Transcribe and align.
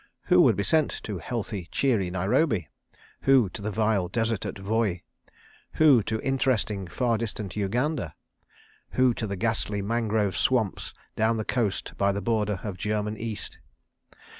Who 0.23 0.41
would 0.41 0.55
be 0.55 0.63
sent 0.63 0.89
to 1.03 1.19
healthy, 1.19 1.69
cheery 1.71 2.09
Nairobi? 2.09 2.69
Who 3.29 3.49
to 3.49 3.61
the 3.61 3.69
vile 3.69 4.07
desert 4.07 4.47
at 4.47 4.57
Voi? 4.57 5.03
Who 5.73 6.01
to 6.01 6.19
interesting, 6.21 6.87
far 6.87 7.19
distant 7.19 7.55
Uganda? 7.55 8.15
Who 8.93 9.13
to 9.13 9.27
the 9.27 9.35
ghastly 9.37 9.83
mangrove 9.83 10.35
swamps 10.35 10.95
down 11.15 11.37
the 11.37 11.45
coast 11.45 11.93
by 11.99 12.11
the 12.13 12.19
border 12.21 12.59
of 12.63 12.77
German 12.79 13.15
East? 13.15 13.59